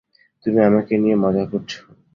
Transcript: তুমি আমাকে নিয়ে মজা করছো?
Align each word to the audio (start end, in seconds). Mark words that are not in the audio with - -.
তুমি 0.45 0.59
আমাকে 0.69 0.93
নিয়ে 0.97 1.15
মজা 1.23 1.43
করছো? 1.51 1.79